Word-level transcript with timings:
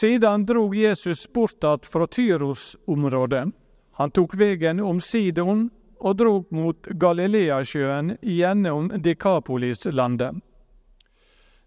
Siden 0.00 0.46
drog 0.46 0.74
Jesus 0.74 1.32
bort 1.32 1.64
att 1.64 1.86
fra 1.86 2.06
Tyros-området. 2.06 3.48
Han 3.92 4.10
tok 4.10 4.34
veien 4.34 4.80
om 4.80 5.00
Sidon 5.00 5.66
og 6.00 6.16
drog 6.16 6.46
mot 6.52 6.86
Galileasjøen 6.86 8.14
gjennom 8.22 8.88
Dekapolis-landet. 8.88 10.40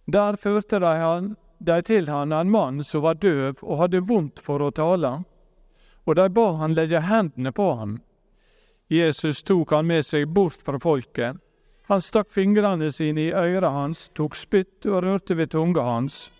Der 0.05 0.39
førte 0.41 0.79
de, 0.81 0.95
han, 1.03 1.35
de 1.59 1.77
til 1.85 2.09
han 2.09 2.33
en 2.33 2.49
mann 2.49 2.81
som 2.83 3.05
var 3.05 3.21
døv 3.21 3.61
og 3.61 3.83
hadde 3.83 4.01
vondt 4.01 4.41
for 4.41 4.65
å 4.65 4.73
tale, 4.73 5.13
og 6.09 6.17
de 6.17 6.29
ba 6.33 6.49
han 6.57 6.73
legge 6.73 7.05
hendene 7.05 7.53
på 7.53 7.69
ham. 7.77 7.99
Jesus 8.89 9.43
tok 9.45 9.77
han 9.77 9.85
med 9.93 10.09
seg 10.09 10.25
bort 10.33 10.57
fra 10.65 10.81
folket. 10.81 11.37
Han 11.85 12.01
stakk 12.01 12.33
fingrene 12.33 12.89
sine 12.89 13.29
i 13.29 13.33
øret 13.45 13.77
hans, 13.77 14.07
tok 14.17 14.33
spytt 14.33 14.89
og 14.89 15.03
rørte 15.05 15.37
ved 15.37 15.53
tunga 15.53 15.85
hans. 15.85 16.31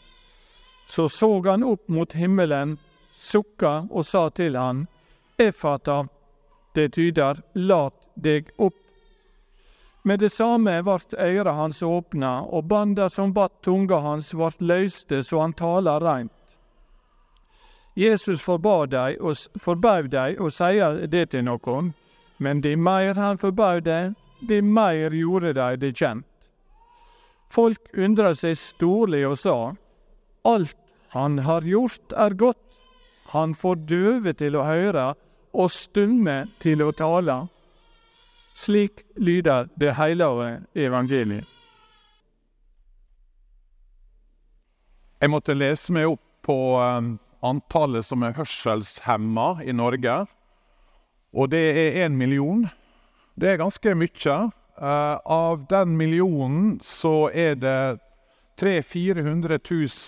Så 0.94 1.10
så 1.10 1.42
han 1.50 1.64
opp 1.64 1.88
mot 1.88 2.14
himmelen, 2.14 2.78
sukka 3.12 3.88
og 3.90 4.06
sa 4.06 4.28
til 4.30 4.54
han, 4.56 4.84
Efata, 5.42 6.04
det 6.78 6.92
tyder 6.94 7.40
lat 7.54 7.96
deg 8.14 8.52
opp. 8.62 8.78
Med 10.06 10.20
det 10.22 10.30
samme 10.30 10.76
vart 10.86 11.16
øyra 11.18 11.56
hans 11.58 11.82
åpna, 11.82 12.44
og 12.46 12.68
banda 12.70 13.08
som 13.10 13.34
batt 13.34 13.56
tunga 13.66 14.04
hans 14.06 14.34
vart 14.38 14.62
løyste 14.62 15.24
så 15.24 15.42
han 15.42 15.58
tala 15.58 15.98
reint. 15.98 16.58
Jesus 17.98 18.46
forbaud 18.46 18.94
dei 18.94 19.18
og 19.18 19.34
forbau 19.66 20.06
dei 20.14 20.38
å 20.38 20.52
seie 20.54 21.08
det 21.10 21.32
til 21.34 21.48
nokon, 21.50 21.96
men 22.38 22.62
de 22.62 22.76
meir 22.78 23.18
han 23.18 23.42
forbaud 23.42 23.90
dei, 23.90 24.14
de 24.46 24.62
meir 24.62 25.18
gjorde 25.18 25.58
dei 25.58 25.74
det 25.82 25.96
kjent. 25.98 26.30
Folk 27.50 27.90
undra 27.98 28.36
seg 28.38 28.62
storlig 28.62 29.26
og 29.26 29.40
sa, 29.42 29.58
alt 30.44 30.78
han 31.14 31.40
har 31.46 31.62
gjort 31.62 32.14
er 32.18 32.34
godt, 32.34 32.60
han 33.34 33.54
får 33.54 33.82
døve 33.90 34.34
til 34.34 34.58
å 34.58 34.66
høre 34.66 35.12
og 35.54 35.70
stumme 35.70 36.44
til 36.62 36.82
å 36.82 36.92
tale. 36.98 37.36
Slik 38.58 39.04
lyder 39.18 39.70
det 39.78 39.94
hellige 39.98 40.56
evangeliet. 40.78 41.50
Jeg 45.22 45.32
måtte 45.32 45.56
lese 45.56 45.94
meg 45.96 46.10
opp 46.12 46.24
på 46.44 46.58
um, 46.76 47.14
antallet 47.46 48.04
som 48.04 48.26
er 48.26 48.34
hørselshemma 48.36 49.62
i 49.64 49.72
Norge. 49.72 50.18
Og 51.32 51.54
det 51.54 51.62
er 51.80 52.02
én 52.04 52.18
million. 52.20 52.66
Det 53.40 53.54
er 53.54 53.62
ganske 53.62 53.94
mye. 53.96 54.36
Uh, 54.74 55.16
av 55.24 55.64
den 55.70 55.94
millionen 55.96 56.80
så 56.84 57.30
er 57.30 57.56
det 57.56 58.03
300 58.64 59.58
000-400 59.60 59.60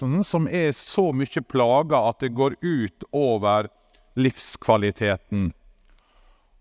000 0.01 0.23
som 0.23 0.47
er 0.47 0.71
så 0.71 1.09
mye 1.11 1.41
plaga 1.43 1.99
at 2.09 2.21
det 2.23 2.29
går 2.37 2.55
ut 2.61 3.03
over 3.11 3.67
livskvaliteten. 4.15 5.49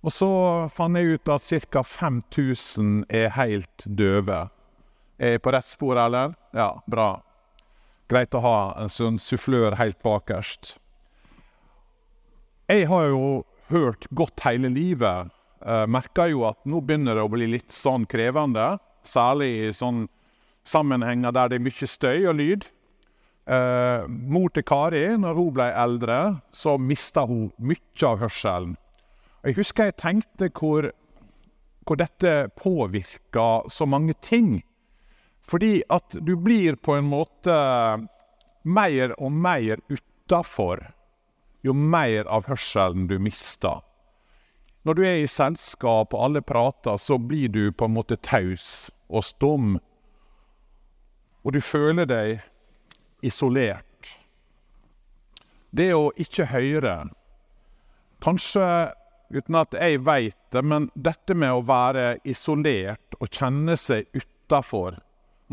Og 0.02 0.12
så 0.12 0.28
fant 0.74 0.98
jeg 0.98 1.16
ut 1.16 1.30
at 1.32 1.46
ca. 1.70 1.82
5000 1.86 3.04
er 3.08 3.30
helt 3.38 3.86
døve. 3.86 4.48
Er 5.22 5.36
jeg 5.36 5.42
på 5.44 5.52
rett 5.54 5.68
spor, 5.68 5.96
eller? 5.96 6.34
Ja, 6.52 6.82
bra. 6.90 7.22
Greit 8.10 8.34
å 8.34 8.42
ha 8.42 8.58
en 8.82 8.90
sånn 8.92 9.20
sufflør 9.22 9.78
helt 9.78 10.02
bakerst. 10.02 10.74
Jeg 12.68 12.88
har 12.90 13.06
jo 13.12 13.44
hørt 13.70 14.08
godt 14.10 14.42
hele 14.44 14.72
livet. 14.74 15.30
Uh, 15.64 15.86
merker 15.86 16.32
jo 16.34 16.42
at 16.50 16.58
nå 16.68 16.82
begynner 16.82 17.16
det 17.16 17.24
å 17.24 17.30
bli 17.32 17.48
litt 17.54 17.72
sånn 17.72 18.04
krevende. 18.10 18.74
Særlig 19.06 19.50
i 19.62 19.72
sånn 19.76 20.04
sammenhenger 20.68 21.34
der 21.34 21.50
det 21.50 21.60
er 21.60 21.66
mye 21.66 21.88
støy 21.88 22.26
og 22.30 22.38
lyd. 22.40 22.66
Eh, 23.44 24.06
mor 24.08 24.48
til 24.54 24.64
Kari, 24.64 25.04
når 25.20 25.36
hun 25.36 25.52
ble 25.56 25.68
eldre, 25.84 26.18
så 26.52 26.78
mista 26.80 27.26
hun 27.28 27.50
mye 27.58 28.08
av 28.08 28.22
hørselen. 28.24 28.76
Jeg 29.44 29.58
husker 29.58 29.90
jeg 29.90 29.98
tenkte 30.00 30.48
hvor, 30.56 30.88
hvor 31.84 32.00
dette 32.00 32.48
påvirka 32.56 33.68
så 33.68 33.86
mange 33.86 34.16
ting. 34.24 34.62
Fordi 35.44 35.82
at 35.92 36.16
du 36.24 36.36
blir 36.40 36.80
på 36.80 36.96
en 36.96 37.10
måte 37.10 37.56
mer 38.64 39.12
og 39.20 39.32
mer 39.32 39.82
utafor 39.92 40.86
jo 41.64 41.72
mer 41.72 42.28
av 42.28 42.46
hørselen 42.48 43.08
du 43.08 43.16
mister. 43.18 43.80
Når 44.84 44.98
du 44.98 45.02
er 45.08 45.22
i 45.22 45.28
selskap 45.30 46.12
og 46.12 46.26
alle 46.26 46.42
prater, 46.44 46.98
så 47.00 47.16
blir 47.16 47.48
du 47.48 47.72
på 47.72 47.88
en 47.88 47.96
måte 47.96 48.20
taus 48.20 48.90
og 49.08 49.24
stum. 49.24 49.78
Og 51.44 51.52
du 51.52 51.60
føler 51.60 52.08
deg 52.08 52.40
isolert. 53.24 53.84
Det 55.74 55.90
å 55.94 56.10
ikke 56.20 56.48
høre 56.52 56.96
Kanskje 58.24 58.66
uten 59.34 59.56
at 59.58 59.74
jeg 59.76 60.00
veit 60.06 60.38
det, 60.54 60.62
men 60.64 60.86
dette 60.94 61.34
med 61.36 61.52
å 61.52 61.64
være 61.66 62.22
isolert 62.24 63.16
og 63.18 63.28
kjenne 63.28 63.76
seg 63.76 64.06
utafor, 64.16 64.96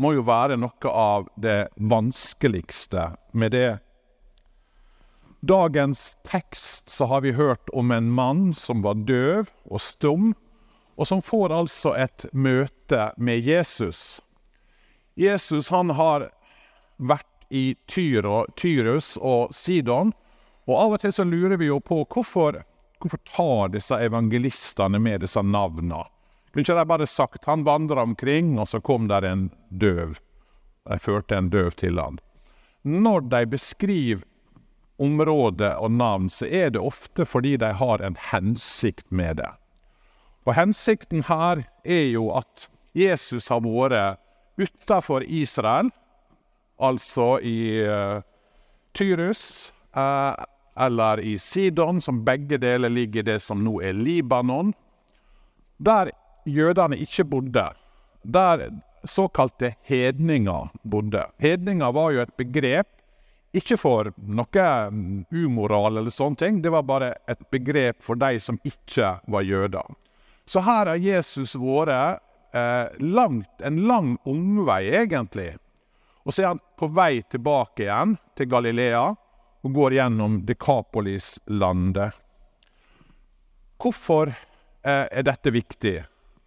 må 0.00 0.14
jo 0.16 0.24
være 0.24 0.56
noe 0.56 0.92
av 0.92 1.26
det 1.36 1.66
vanskeligste 1.76 3.10
med 3.36 3.52
det. 3.52 3.74
Dagens 5.44 6.14
tekst 6.24 6.88
så 6.88 7.10
har 7.10 7.26
vi 7.26 7.34
hørt 7.36 7.68
om 7.76 7.90
en 7.90 8.08
mann 8.14 8.52
som 8.54 8.80
var 8.86 9.02
døv 9.04 9.50
og 9.68 9.82
stum, 9.82 10.32
og 10.96 11.08
som 11.08 11.20
får 11.24 11.52
altså 11.56 11.96
et 11.98 12.28
møte 12.32 13.10
med 13.18 13.42
Jesus. 13.42 14.22
Jesus 15.14 15.68
han 15.68 15.90
har 15.90 16.30
vært 16.96 17.28
i 17.52 17.74
Tyra, 17.86 18.46
Tyrus 18.56 19.16
og 19.20 19.52
Sidon. 19.54 20.14
Og 20.64 20.76
av 20.78 20.96
og 20.96 21.02
til 21.02 21.12
så 21.12 21.26
lurer 21.28 21.58
vi 21.60 21.68
jo 21.68 21.80
på 21.84 22.00
hvorfor, 22.06 22.62
hvorfor 23.02 23.20
tar 23.28 23.72
disse 23.74 23.98
evangelistene 23.98 25.00
med 25.02 25.24
disse 25.26 25.42
navnene? 25.42 26.04
Kunne 26.52 26.64
ikke 26.64 26.76
de 26.76 26.88
bare 26.88 27.08
sagt 27.08 27.48
han 27.48 27.64
vandra 27.64 28.04
omkring, 28.04 28.58
og 28.60 28.68
så 28.68 28.80
kom 28.80 29.08
der 29.08 29.24
en 29.24 29.48
døv? 29.68 30.18
De 30.88 30.98
førte 30.98 31.36
en 31.36 31.50
døv 31.52 31.72
til 31.80 32.00
han. 32.00 32.18
Når 32.82 33.28
de 33.32 33.46
beskriver 33.46 34.24
område 35.02 35.74
og 35.76 35.92
navn, 35.92 36.28
så 36.30 36.46
er 36.46 36.72
det 36.72 36.80
ofte 36.80 37.26
fordi 37.26 37.56
de 37.60 37.72
har 37.78 38.02
en 38.02 38.16
hensikt 38.30 39.08
med 39.10 39.40
det. 39.40 39.50
Og 40.46 40.56
hensikten 40.56 41.24
her 41.28 41.64
er 41.84 42.06
jo 42.10 42.30
at 42.36 42.68
Jesus 42.98 43.48
har 43.48 43.62
vært 43.64 44.21
utafor 44.56 45.24
Israel 45.24 45.90
altså 46.82 47.36
i 47.40 47.82
uh, 47.86 48.22
Tyrus 48.94 49.72
uh, 49.96 50.34
eller 50.76 51.20
i 51.20 51.36
Sidon, 51.38 52.00
som 52.00 52.24
begge 52.24 52.58
deler 52.58 52.88
ligger 52.88 53.20
i 53.20 53.28
det 53.34 53.40
som 53.44 53.60
nå 53.64 53.78
er 53.84 53.92
Libanon, 53.92 54.72
der 55.78 56.10
jødene 56.48 56.96
ikke 56.96 57.24
bodde. 57.28 57.66
Der 58.22 58.70
såkalte 59.04 59.74
hedninger 59.82 60.70
bodde. 60.82 61.26
Hedninger 61.38 61.92
var 61.92 62.10
jo 62.10 62.22
et 62.22 62.34
begrep 62.38 62.88
ikke 63.52 63.76
for 63.76 64.08
noe 64.16 64.68
umoral 65.28 66.00
eller 66.00 66.12
sånne 66.12 66.40
ting, 66.40 66.60
det 66.64 66.72
var 66.72 66.86
bare 66.88 67.12
et 67.28 67.40
begrep 67.52 68.00
for 68.00 68.16
de 68.16 68.38
som 68.40 68.56
ikke 68.64 69.18
var 69.28 69.44
jøder. 69.44 69.90
Så 70.48 70.62
her 70.64 70.88
har 70.88 71.00
Jesus 71.00 71.54
vært 71.60 72.22
eh, 72.52 72.86
langt, 72.98 73.60
en 73.60 73.82
lang 73.88 74.16
omvei, 74.28 74.86
egentlig, 75.02 75.56
og 76.22 76.34
så 76.34 76.42
er 76.42 76.52
han 76.52 76.62
på 76.78 76.88
vei 76.94 77.22
tilbake 77.30 77.86
igjen 77.86 78.16
til 78.38 78.50
Galilea 78.50 79.04
og 79.62 79.74
går 79.74 79.96
gjennom 79.98 80.40
Dekapolis-landet. 80.46 82.18
Hvorfor 83.82 84.30
eh, 84.30 85.06
er 85.10 85.26
dette 85.26 85.50
viktig? 85.54 85.96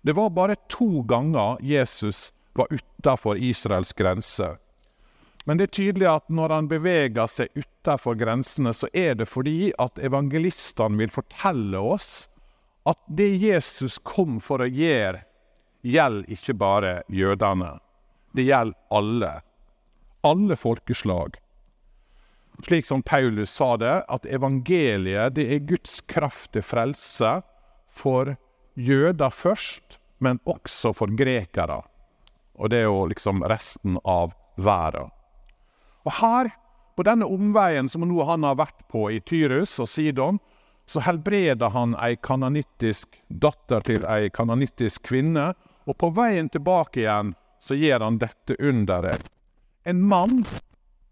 Det 0.05 0.13
var 0.15 0.29
bare 0.35 0.55
to 0.71 1.01
ganger 1.07 1.57
Jesus 1.63 2.31
var 2.55 2.71
utafor 2.71 3.37
Israels 3.37 3.91
grense. 3.93 4.55
Men 5.45 5.57
det 5.57 5.67
er 5.67 5.75
tydelig 5.77 6.07
at 6.09 6.29
når 6.33 6.53
han 6.55 6.69
beveger 6.69 7.27
seg 7.29 7.51
utafor 7.53 8.15
grensene, 8.17 8.71
så 8.73 8.87
er 8.93 9.17
det 9.19 9.27
fordi 9.29 9.73
at 9.81 9.99
evangelistene 10.01 10.97
vil 11.03 11.11
fortelle 11.13 11.81
oss 11.81 12.29
at 12.89 12.99
det 13.17 13.31
Jesus 13.41 13.99
kom 14.05 14.39
for 14.41 14.61
å 14.61 14.69
gjøre, 14.69 15.21
gjelder 15.85 16.31
ikke 16.33 16.57
bare 16.57 16.93
jødene. 17.13 17.75
Det 18.35 18.47
gjelder 18.49 18.75
alle 18.91 19.33
alle 20.25 20.55
folkeslag. 20.55 21.35
Slik 22.65 22.85
som 22.85 23.03
Paulus 23.03 23.51
sa 23.51 23.75
det, 23.77 24.03
at 24.07 24.25
evangeliet 24.25 25.35
det 25.35 25.45
er 25.53 25.67
Guds 25.69 25.99
kraft 26.01 26.53
til 26.55 26.63
frelse 26.65 27.41
for 27.93 28.33
jøder 28.75 29.29
først, 29.29 29.99
men 30.23 30.39
også 30.49 30.93
for 30.95 31.11
grekere. 31.19 31.81
Og 32.55 32.71
det 32.71 32.81
er 32.81 32.87
jo 32.89 33.05
liksom 33.11 33.43
resten 33.43 33.99
av 34.01 34.33
verden. 34.55 35.11
Og 36.07 36.13
her, 36.21 36.49
på 36.95 37.03
denne 37.03 37.27
omveien 37.27 37.89
som 37.91 38.05
nå 38.07 38.23
han 38.25 38.47
har 38.47 38.57
vært 38.57 38.85
på 38.89 39.09
i 39.11 39.19
Tyrus 39.19 39.75
og 39.83 39.91
Sidon, 39.91 40.39
så 40.87 41.01
helbreder 41.03 41.73
han 41.73 41.95
ei 41.99 42.15
kanonittisk 42.15 43.17
datter 43.27 43.83
til 43.83 44.05
ei 44.07 44.29
kanonittisk 44.33 45.03
kvinne, 45.09 45.51
og 45.85 45.97
på 45.97 46.09
veien 46.17 46.49
tilbake 46.49 47.03
igjen 47.03 47.33
så 47.61 47.77
gir 47.77 47.99
han 48.03 48.19
dette 48.21 48.57
underet 48.59 49.31
en 49.85 50.01
mann 50.01 50.45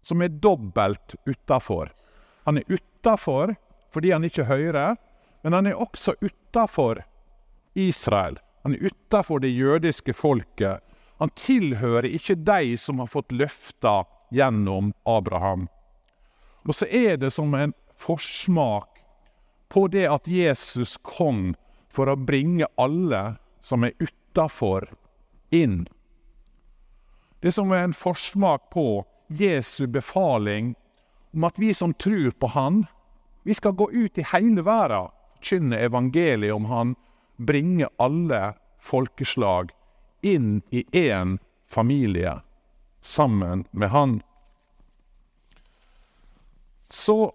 som 0.02 0.22
er 0.22 0.28
dobbelt 0.28 1.14
utafor. 1.24 1.92
Han 2.44 2.58
er 2.58 2.64
utafor 2.68 3.54
fordi 3.94 4.10
han 4.10 4.24
ikke 4.26 4.48
hører, 4.48 4.96
men 5.42 5.52
han 5.52 5.66
er 5.70 5.78
også 5.78 6.16
utafor 6.20 7.04
Israel. 7.74 8.38
Han 8.62 8.74
er 8.74 8.90
utafor 8.90 9.38
det 9.38 9.52
jødiske 9.54 10.12
folket. 10.12 10.82
Han 11.22 11.30
tilhører 11.38 12.10
ikke 12.10 12.34
de 12.34 12.74
som 12.76 12.98
har 12.98 13.06
fått 13.06 13.32
løfta 13.32 14.02
gjennom 14.34 14.90
Abraham. 15.06 15.68
Og 16.66 16.74
så 16.74 16.88
er 16.90 17.16
det 17.22 17.30
som 17.30 17.54
en 17.54 17.74
forsmak 17.94 18.98
på 19.70 19.86
det 19.88 20.08
at 20.10 20.26
Jesus 20.28 20.96
kom 21.02 21.52
for 21.92 22.10
å 22.10 22.18
bringe 22.18 22.66
alle 22.74 23.36
som 23.62 23.86
er 23.86 23.94
utafor, 24.34 24.90
inn. 25.50 25.88
Det 27.40 27.52
som 27.52 27.70
er 27.72 27.84
en 27.84 27.94
forsmak 27.94 28.70
på 28.70 29.04
Jesu 29.28 29.86
befaling 29.86 30.74
om 31.34 31.44
at 31.44 31.58
vi 31.58 31.74
som 31.74 31.94
tror 31.94 32.30
på 32.30 32.46
Han, 32.46 32.86
vi 33.42 33.54
skal 33.54 33.72
gå 33.72 33.90
ut 33.92 34.18
i 34.18 34.24
hele 34.32 34.62
verden, 34.62 35.10
forkynne 35.38 35.78
evangeliet 35.78 36.54
om 36.54 36.64
Han, 36.64 36.94
bringe 37.36 37.88
alle 37.98 38.54
folkeslag 38.80 39.70
inn 40.22 40.62
i 40.70 40.84
én 40.92 41.38
familie 41.68 42.40
sammen 43.02 43.66
med 43.70 43.90
Han. 43.90 44.22
Så 46.88 47.34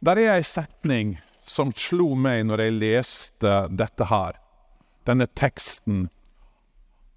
der 0.00 0.18
er 0.18 0.36
ei 0.36 0.44
setning 0.44 1.18
som 1.46 1.72
slo 1.72 2.14
meg 2.14 2.46
når 2.46 2.66
jeg 2.66 2.78
leste 2.78 3.52
dette 3.70 4.06
her, 4.06 4.41
denne 5.08 5.26
teksten. 5.38 6.08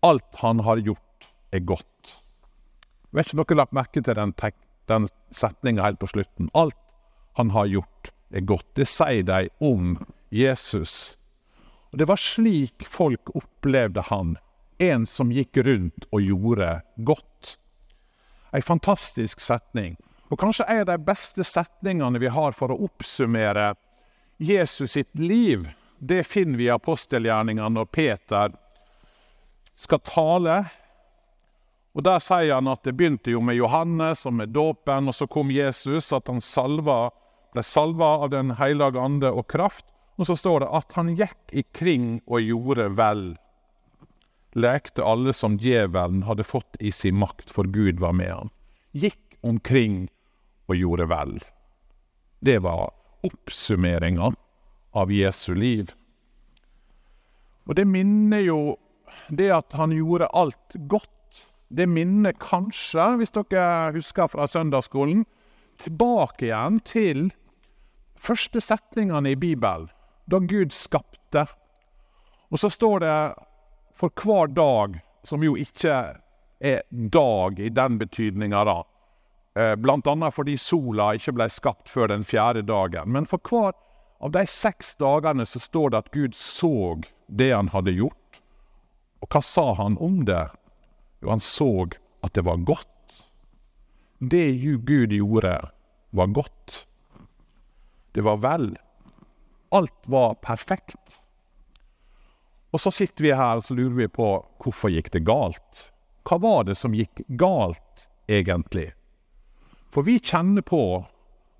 Alt 0.05 0.41
han 0.41 0.61
har 0.65 0.77
gjort, 0.77 1.29
er 1.51 1.59
godt. 1.59 2.15
Vet 3.15 3.31
ikke 3.31 3.45
dere 3.45 3.61
lagt 3.61 3.75
merke 3.75 4.01
til 4.03 4.17
den, 4.17 4.33
den 4.91 5.07
setninga 5.31 5.85
helt 5.85 6.01
på 6.01 6.09
slutten? 6.11 6.49
Alt 6.53 6.79
han 7.39 7.51
har 7.55 7.69
gjort, 7.71 8.11
er 8.31 8.43
godt. 8.43 8.67
Det 8.75 8.87
sier 8.89 9.23
de 9.23 9.47
om 9.63 9.95
Jesus. 10.29 11.15
Og 11.91 11.99
Det 11.99 12.07
var 12.09 12.19
slik 12.19 12.83
folk 12.83 13.31
opplevde 13.35 14.03
han. 14.09 14.35
En 14.79 15.05
som 15.07 15.31
gikk 15.31 15.57
rundt 15.63 16.07
og 16.11 16.21
gjorde 16.21 16.81
godt. 17.07 17.55
Ei 18.51 18.59
fantastisk 18.61 19.39
setning. 19.39 19.95
Og 20.31 20.39
kanskje 20.41 20.65
en 20.67 20.81
av 20.83 20.89
de 20.89 20.97
beste 21.05 21.43
setningene 21.47 22.19
vi 22.19 22.31
har 22.31 22.55
for 22.55 22.73
å 22.73 22.79
oppsummere 22.87 23.73
Jesus 24.43 24.97
sitt 24.97 25.11
liv, 25.15 25.69
det 25.99 26.23
finner 26.23 26.57
vi 26.57 26.67
i 26.67 26.73
apostelgjerningene 26.73 27.69
når 27.77 27.85
Peter 27.85 28.55
skal 29.75 30.01
tale. 30.05 30.57
Og 31.95 32.03
Der 32.03 32.19
sier 32.19 32.57
han 32.57 32.67
at 32.71 32.83
det 32.83 32.95
begynte 32.97 33.31
jo 33.31 33.41
med 33.43 33.55
Johannes 33.55 34.25
og 34.27 34.35
med 34.35 34.51
dåpen, 34.55 35.07
og 35.07 35.15
så 35.15 35.27
kom 35.31 35.51
Jesus, 35.51 36.11
at 36.13 36.27
han 36.27 36.43
salva, 36.43 37.09
ble 37.55 37.63
salva 37.63 38.17
av 38.25 38.33
Den 38.33 38.55
hellige 38.59 38.99
ande 38.99 39.31
og 39.31 39.47
kraft. 39.47 39.87
Og 40.19 40.27
så 40.27 40.35
står 40.39 40.63
det 40.63 40.71
at 40.75 40.93
han 40.95 41.15
gikk 41.15 41.55
ikring 41.63 42.21
og 42.27 42.43
gjorde 42.43 42.89
vel. 42.95 43.23
Lekte 44.55 45.03
alle 45.03 45.33
som 45.35 45.57
djevelen 45.59 46.23
hadde 46.23 46.47
fått 46.47 46.79
i 46.79 46.91
sin 46.95 47.17
makt, 47.19 47.51
for 47.51 47.67
Gud 47.67 47.99
var 47.99 48.15
med 48.15 48.31
han. 48.31 48.51
Gikk 48.95 49.35
omkring 49.43 50.05
og 50.71 50.79
gjorde 50.79 51.09
vel. 51.11 51.35
Det 52.39 52.61
var 52.63 52.93
oppsummeringa 53.27 54.31
av 54.95 55.11
Jesu 55.11 55.53
liv. 55.55 55.91
Og 57.65 57.75
det 57.75 57.87
minner 57.89 58.45
jo 58.45 58.59
Det 59.29 59.47
at 59.49 59.73
han 59.73 59.93
gjorde 59.95 60.27
alt 60.37 60.75
godt, 60.91 61.39
det 61.73 61.87
minner 61.89 62.35
kanskje, 62.37 63.15
hvis 63.17 63.31
dere 63.33 63.93
husker 63.95 64.27
fra 64.29 64.45
søndagsskolen, 64.45 65.23
tilbake 65.81 66.45
igjen 66.45 66.77
til 66.85 67.23
første 68.19 68.61
setningene 68.61 69.31
i 69.31 69.39
Bibelen, 69.39 69.87
da 70.29 70.37
Gud 70.43 70.75
skapte. 70.75 71.47
Og 72.51 72.61
så 72.61 72.69
står 72.69 72.99
det 73.01 73.15
for 73.97 74.13
hver 74.13 74.51
dag, 74.53 74.99
som 75.23 75.41
jo 75.41 75.55
ikke 75.57 75.95
er 76.59 76.83
dag 76.91 77.57
i 77.57 77.71
den 77.73 77.97
betydninga, 77.97 78.61
da, 78.67 78.83
Eh, 79.59 79.75
blant 79.75 80.07
annet 80.07 80.35
fordi 80.35 80.57
sola 80.59 81.13
ikke 81.15 81.31
ble 81.37 81.47
skapt 81.51 81.91
før 81.91 82.11
den 82.11 82.25
fjerde 82.27 82.65
dagen. 82.67 83.11
Men 83.15 83.27
for 83.29 83.39
hver 83.39 83.71
av 84.19 84.31
de 84.31 84.45
seks 84.47 84.95
dagene 84.95 85.45
så 85.45 85.59
står 85.59 85.91
det 85.91 85.97
at 86.03 86.11
Gud 86.15 86.35
så 86.35 87.01
det 87.27 87.51
han 87.51 87.71
hadde 87.73 87.95
gjort. 87.95 88.39
Og 89.23 89.29
hva 89.31 89.41
sa 89.43 89.73
han 89.79 89.97
om 90.03 90.23
det? 90.27 90.47
Jo, 91.21 91.31
han 91.33 91.43
så 91.43 91.87
at 92.25 92.33
det 92.37 92.45
var 92.45 92.63
godt. 92.65 93.21
Det 94.19 94.51
Gud 94.87 95.11
gjorde, 95.13 95.55
var 96.09 96.27
godt. 96.27 96.85
Det 98.15 98.23
var 98.23 98.37
vel. 98.37 98.77
Alt 99.75 100.07
var 100.07 100.37
perfekt. 100.39 101.19
Og 102.71 102.81
så 102.81 102.91
sitter 102.91 103.23
vi 103.23 103.35
her 103.35 103.59
og 103.59 103.63
så 103.63 103.75
lurer 103.75 103.97
vi 104.03 104.07
på 104.11 104.29
hvorfor 104.63 104.91
gikk 104.91 105.11
det 105.13 105.25
galt. 105.27 105.89
Hva 106.25 106.39
var 106.41 106.63
det 106.67 106.77
som 106.79 106.95
gikk 106.95 107.21
galt, 107.39 108.07
egentlig? 108.27 108.93
For 109.93 110.03
vi 110.07 110.17
kjenner 110.19 110.63
på 110.65 111.05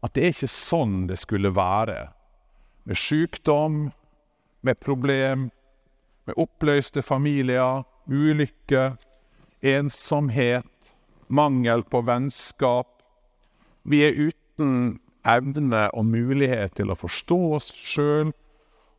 at 0.03 0.15
det 0.15 0.23
er 0.23 0.33
ikke 0.33 0.51
sånn 0.51 1.05
det 1.09 1.19
skulle 1.21 1.53
være. 1.55 2.14
Med 2.85 2.97
sykdom, 2.97 3.89
med 4.61 4.79
problem, 4.79 5.49
med 6.25 6.37
oppløste 6.41 7.01
familier, 7.05 7.83
ulykke, 8.05 8.95
ensomhet, 9.65 10.91
mangel 11.27 11.83
på 11.89 12.03
vennskap. 12.05 12.89
Vi 13.83 14.03
er 14.05 14.19
uten 14.29 14.99
evne 15.25 15.87
og 15.97 16.05
mulighet 16.09 16.77
til 16.77 16.93
å 16.93 16.99
forstå 16.99 17.39
oss 17.57 17.71
sjøl 17.73 18.29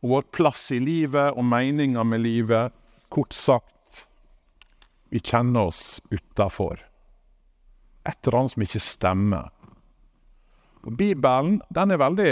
og 0.03 0.11
vår 0.11 0.27
plass 0.35 0.67
i 0.75 0.81
livet 0.83 1.35
og 1.35 1.47
meninga 1.47 2.03
med 2.03 2.23
livet. 2.25 2.75
Kort 3.07 3.35
sagt, 3.35 4.03
vi 5.07 5.23
kjenner 5.23 5.71
oss 5.71 6.01
utafor 6.11 6.83
et 8.07 8.27
eller 8.27 8.39
annet 8.39 8.53
som 8.55 8.63
ikke 8.63 8.83
stemmer. 8.83 9.49
Og 10.87 10.95
Bibelen 10.99 11.59
den 11.75 11.91
er, 11.91 11.99
veldig, 11.99 12.31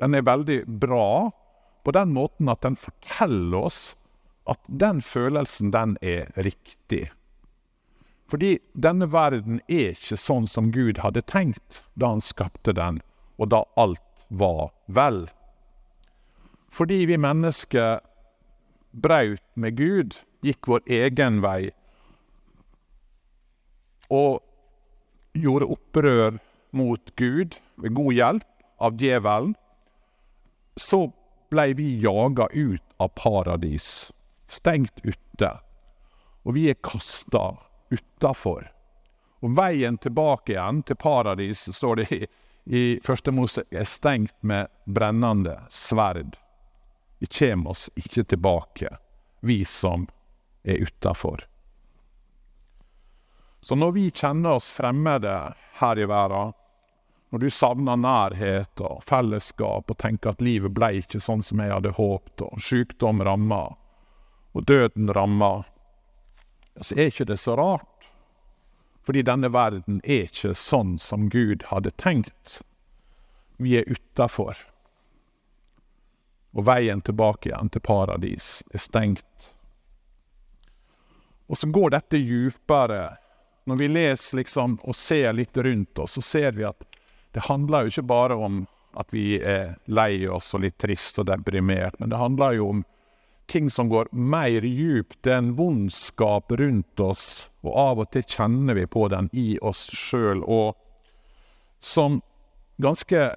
den 0.00 0.14
er 0.14 0.26
veldig 0.26 0.62
bra 0.66 1.30
på 1.82 1.94
den 1.94 2.14
måten 2.14 2.48
at 2.52 2.62
den 2.64 2.78
forteller 2.78 3.66
oss 3.68 3.82
at 4.50 4.58
den 4.66 5.02
følelsen, 5.02 5.70
den 5.70 5.96
er 6.02 6.30
riktig. 6.36 7.10
Fordi 8.30 8.56
denne 8.72 9.06
verden 9.12 9.60
er 9.68 9.92
ikke 9.92 10.16
sånn 10.18 10.48
som 10.48 10.70
Gud 10.74 11.02
hadde 11.02 11.22
tenkt 11.28 11.82
da 11.94 12.14
han 12.14 12.24
skapte 12.24 12.74
den, 12.74 13.02
og 13.36 13.52
da 13.52 13.62
alt 13.76 14.24
var 14.32 14.72
vel. 14.86 15.26
Fordi 16.72 17.04
vi 17.10 17.20
mennesker 17.20 18.00
braut 18.92 19.44
med 19.54 19.76
Gud, 19.76 20.16
gikk 20.42 20.68
vår 20.68 20.86
egen 20.88 21.42
vei, 21.44 21.70
og 24.12 24.40
gjorde 25.36 25.68
opprør 25.72 26.40
mot 26.76 27.12
Gud 27.16 27.58
ved 27.80 27.94
god 27.96 28.16
hjelp 28.16 28.48
av 28.82 28.96
djevelen, 29.00 29.54
så 30.76 31.12
blei 31.50 31.72
vi 31.74 32.00
jaga 32.00 32.46
ut 32.52 32.82
av 32.96 33.08
paradis, 33.08 34.12
stengt 34.48 35.00
ute. 35.02 35.50
Og 36.42 36.54
vi 36.54 36.68
er 36.70 36.78
kasta 36.80 37.56
utafor. 37.92 38.70
Og 39.42 39.56
veien 39.58 39.98
tilbake 39.98 40.54
igjen 40.54 40.82
til 40.86 40.96
paradis, 40.96 41.66
står 41.76 42.00
det 42.00 42.06
i, 42.14 42.20
i 42.64 42.82
Første 43.04 43.34
Mose, 43.34 43.66
er 43.70 43.84
stengt 43.84 44.34
med 44.40 44.70
brennende 44.86 45.58
sverd. 45.70 46.38
Vi 47.18 47.26
kjem 47.26 47.66
oss 47.70 47.88
ikke 47.98 48.24
tilbake, 48.32 48.96
vi 49.40 49.62
som 49.68 50.08
er 50.62 50.82
utafor. 50.82 51.44
Så 53.62 53.78
når 53.78 53.92
vi 53.94 54.08
kjenner 54.10 54.58
oss 54.58 54.70
fremmede 54.74 55.36
her 55.78 55.98
i 55.98 56.06
verden, 56.10 56.54
når 57.32 57.38
du 57.38 57.50
savner 57.50 57.96
nærhet 57.96 58.80
og 58.84 58.98
fellesskap 59.08 59.88
og 59.90 59.96
tenker 59.98 60.34
at 60.34 60.42
livet 60.44 60.74
ble 60.76 60.90
ikke 60.98 61.20
sånn 61.24 61.40
som 61.40 61.62
jeg 61.64 61.72
hadde 61.72 61.94
håpet, 61.96 62.42
og 62.44 62.60
sykdom 62.60 63.22
rammer, 63.24 63.72
og 64.52 64.66
døden 64.68 65.08
rammer, 65.16 65.64
så 66.76 66.98
er 66.98 67.08
ikke 67.08 67.24
det 67.30 67.38
så 67.40 67.56
rart. 67.56 67.88
Fordi 69.00 69.24
denne 69.24 69.48
verden 69.48 70.02
er 70.04 70.28
ikke 70.28 70.52
sånn 70.52 70.98
som 71.00 71.30
Gud 71.32 71.64
hadde 71.72 71.94
tenkt. 71.96 72.60
Vi 73.56 73.78
er 73.80 73.88
utafor. 73.88 74.60
Og 76.52 76.68
veien 76.68 77.00
tilbake 77.00 77.48
igjen 77.48 77.72
til 77.72 77.80
paradis 77.80 78.58
er 78.76 78.84
stengt. 78.84 79.48
Og 81.48 81.56
så 81.56 81.72
går 81.72 81.96
dette 81.96 82.20
djupere 82.20 83.04
når 83.64 83.76
vi 83.80 83.88
leser 83.88 84.42
liksom, 84.42 84.82
og 84.84 84.96
ser 84.96 85.32
litt 85.32 85.56
rundt 85.56 85.98
oss, 85.98 86.20
så 86.20 86.28
ser 86.28 86.52
vi 86.60 86.68
at 86.68 86.91
det 87.32 87.46
handler 87.48 87.86
jo 87.86 87.94
ikke 87.94 88.08
bare 88.08 88.36
om 88.36 88.64
at 88.98 89.12
vi 89.14 89.38
er 89.40 89.76
lei 89.88 90.26
oss 90.28 90.52
og 90.54 90.64
litt 90.66 90.76
trist 90.80 91.20
og 91.22 91.30
deprimert, 91.30 91.96
men 92.00 92.12
det 92.12 92.20
handler 92.20 92.58
jo 92.58 92.68
om 92.74 92.82
ting 93.52 93.70
som 93.70 93.88
går 93.88 94.08
mer 94.12 94.64
djupt. 94.64 95.26
Er 95.26 95.52
vondskap 95.56 96.52
rundt 96.52 97.00
oss, 97.00 97.50
og 97.64 97.76
av 97.76 98.02
og 98.04 98.10
til 98.12 98.24
kjenner 98.24 98.76
vi 98.78 98.86
på 98.86 99.06
den 99.12 99.30
i 99.32 99.56
oss 99.60 99.86
sjøl, 99.96 100.44
og 100.44 100.76
som 101.80 102.20
ganske 102.82 103.32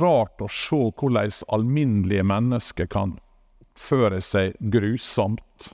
rart 0.00 0.42
å 0.42 0.48
se 0.52 0.80
hvordan 1.00 1.32
alminnelige 1.48 2.24
mennesker 2.26 2.88
kan 2.90 3.18
oppføre 3.62 4.20
seg 4.20 4.56
grusomt. 4.72 5.70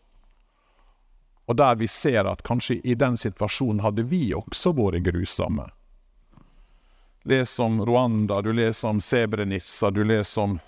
Og 1.47 1.57
der 1.59 1.77
vi 1.79 1.87
ser 1.87 2.27
at 2.27 2.43
kanskje 2.47 2.81
i 2.85 2.95
den 2.99 3.17
situasjonen 3.17 3.83
hadde 3.85 4.07
vi 4.11 4.35
også 4.35 4.73
vært 4.75 5.05
grusomme. 5.07 5.69
Les 7.29 7.59
om 7.59 7.87
Rwanda, 7.87 8.43
du 8.43 8.53
leser 8.53 8.89
om 8.89 9.01
Sebrenissa, 9.01 9.91
du 9.91 10.05
leser 10.05 10.43
om 10.43 10.59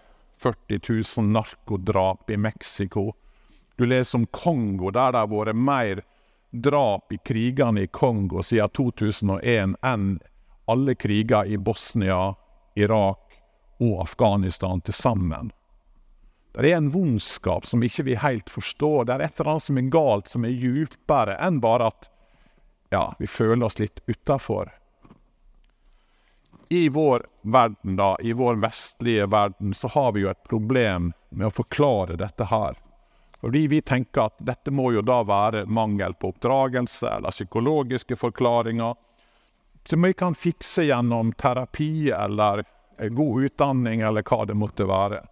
40 0.42 0.80
000 1.18 1.26
narkodrap 1.26 2.30
i 2.30 2.36
Mexico. 2.36 3.14
Du 3.76 3.86
leser 3.86 4.18
om 4.18 4.26
Kongo, 4.26 4.90
der 4.90 5.12
det 5.12 5.18
har 5.18 5.30
vært 5.30 5.54
mer 5.54 6.00
drap 6.50 7.14
i 7.14 7.18
krigene 7.22 7.84
i 7.86 7.90
Kongo 7.94 8.42
siden 8.42 8.74
2001 8.74 9.76
enn 9.86 10.08
alle 10.66 10.96
kriger 10.98 11.46
i 11.46 11.60
Bosnia, 11.62 12.34
Irak 12.74 13.38
og 13.78 14.02
Afghanistan 14.08 14.82
til 14.82 14.98
sammen. 14.98 15.52
Det 16.58 16.72
er 16.72 16.80
en 16.80 16.90
vondskap 16.90 17.70
som 17.70 17.86
ikke 17.86 18.08
vi 18.10 18.18
helt 18.18 18.50
forstår. 18.50 19.06
Det 19.06 19.14
er 19.14 19.28
et 19.28 19.38
eller 19.38 19.52
annet 19.54 19.68
som 19.68 19.78
er 19.78 19.94
galt, 19.94 20.34
som 20.34 20.42
er 20.42 20.58
djupere 20.58 21.38
enn 21.38 21.62
bare 21.62 21.92
at 21.94 22.10
ja, 22.90 23.12
vi 23.22 23.30
føler 23.30 23.70
oss 23.70 23.78
litt 23.78 24.02
utafor 24.10 24.74
i 26.68 26.88
vår 26.88 27.26
verden, 27.42 27.96
da, 27.96 28.16
i 28.20 28.32
vår 28.32 28.54
vestlige 28.54 29.26
verden, 29.26 29.74
så 29.74 29.88
har 29.88 30.12
vi 30.12 30.20
jo 30.20 30.30
et 30.30 30.44
problem 30.44 31.12
med 31.28 31.46
å 31.46 31.54
forklare 31.54 32.16
dette 32.20 32.44
her. 32.44 32.76
Fordi 33.40 33.66
vi 33.66 33.80
tenker 33.82 34.26
at 34.28 34.38
dette 34.38 34.70
må 34.74 34.90
jo 34.92 35.02
da 35.02 35.22
være 35.22 35.66
mangel 35.66 36.14
på 36.14 36.32
oppdragelse 36.32 37.08
eller 37.08 37.30
psykologiske 37.30 38.16
forklaringer, 38.16 38.94
som 39.84 40.02
vi 40.02 40.12
kan 40.12 40.34
fikse 40.34 40.84
gjennom 40.84 41.32
terapi 41.32 42.10
eller 42.10 42.64
god 42.98 43.42
utdanning 43.42 44.00
eller 44.00 44.26
hva 44.26 44.44
det 44.44 44.58
måtte 44.58 44.88
være. 44.90 45.22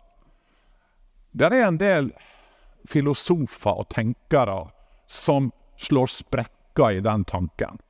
Det 1.32 1.50
er 1.50 1.66
en 1.66 1.76
del 1.76 2.12
filosofer 2.88 3.82
og 3.82 3.90
tenkere 3.92 4.60
som 5.10 5.50
slår 5.76 6.06
sprekker 6.06 6.96
i 6.96 7.02
den 7.04 7.24
tanken. 7.24 7.82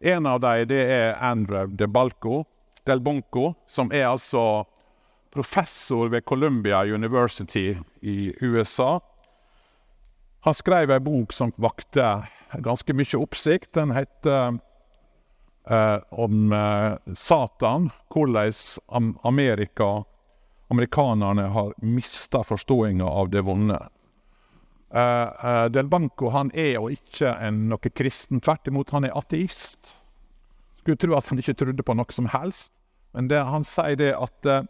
En 0.00 0.26
av 0.26 0.40
dem 0.44 0.68
det 0.68 0.82
er 0.92 1.16
Andrew 1.18 1.72
de 1.74 1.88
Balco, 1.88 2.44
Del 2.86 3.00
Bonco, 3.00 3.52
som 3.66 3.92
er 3.92 4.08
altså 4.10 4.64
professor 5.32 6.08
ved 6.08 6.24
Columbia 6.24 6.82
University 6.84 7.76
i 8.00 8.34
USA. 8.40 9.00
Han 10.44 10.54
skrev 10.54 10.90
ei 10.90 11.00
bok 11.00 11.32
som 11.32 11.52
vakte 11.56 12.06
ganske 12.60 12.94
mye 12.94 13.20
oppsikt. 13.20 13.72
Den 13.78 13.94
heter 13.94 14.58
eh, 15.70 15.98
om 16.10 16.52
eh, 16.52 17.14
Satan, 17.14 17.90
hvordan 18.12 19.14
Amerika, 19.22 20.04
amerikanerne 20.68 21.48
har 21.54 21.74
mista 21.76 22.42
forståinga 22.44 23.06
av 23.06 23.30
det 23.30 23.44
vonde. 23.46 23.78
Eh, 24.94 25.46
eh, 25.46 25.64
Del 25.70 25.88
Banco 25.88 26.28
han 26.30 26.50
er 26.54 26.74
jo 26.74 26.90
ikke 26.92 27.32
en, 27.40 27.68
noe 27.70 27.92
kristen, 27.94 28.42
tvert 28.44 28.68
imot, 28.68 28.92
han 28.92 29.08
er 29.08 29.16
ateist. 29.16 29.94
Skulle 30.82 30.98
tro 30.98 31.14
at 31.14 31.28
han 31.30 31.38
ikke 31.38 31.54
trodde 31.54 31.86
på 31.86 31.94
noe 31.94 32.14
som 32.14 32.26
helst. 32.32 32.72
Men 33.14 33.28
det, 33.30 33.42
han 33.46 33.64
sier 33.66 33.98
det 34.00 34.12
at 34.18 34.48
eh, 34.48 34.64